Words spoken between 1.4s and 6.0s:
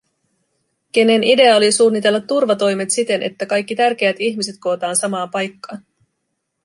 oli suunnitella turvatoimet siten, että kaikki tärkeät ihmiset kootaan samaan paikkaan?